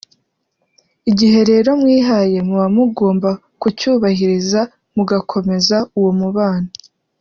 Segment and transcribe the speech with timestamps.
[1.11, 3.29] igihe rero mwihaye muba mugomba
[3.61, 4.61] kucyubahiriza
[4.95, 6.69] mugakomeza uwo mubano